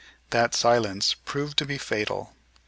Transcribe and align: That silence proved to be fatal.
That 0.31 0.55
silence 0.55 1.13
proved 1.13 1.59
to 1.59 1.65
be 1.67 1.77
fatal. 1.77 2.33